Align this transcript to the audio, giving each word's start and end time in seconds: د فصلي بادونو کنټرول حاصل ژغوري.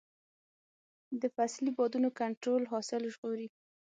د 1.21 1.23
فصلي 1.35 1.71
بادونو 1.77 2.09
کنټرول 2.21 2.63
حاصل 2.71 3.01
ژغوري. 3.13 3.47